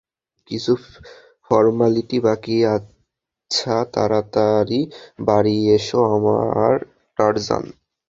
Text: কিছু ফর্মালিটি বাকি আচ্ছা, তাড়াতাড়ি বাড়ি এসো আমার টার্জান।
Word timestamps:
কিছু 0.49 0.73
ফর্মালিটি 1.47 2.17
বাকি 2.25 2.55
আচ্ছা, 2.75 3.75
তাড়াতাড়ি 3.93 4.79
বাড়ি 5.27 5.55
এসো 5.77 5.99
আমার 6.15 6.73
টার্জান। 7.19 7.63